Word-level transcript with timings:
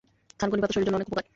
থানকুনি 0.39 0.61
পাতা 0.63 0.73
শরীরের 0.75 0.87
জন্য 0.87 0.99
অনেক 0.99 1.09
উপকারী। 1.09 1.29